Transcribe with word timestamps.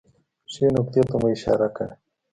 ښې 0.51 0.67
نکتې 0.75 1.01
ته 1.09 1.15
مو 1.19 1.27
اشاره 1.35 1.67
کړې 1.75 1.93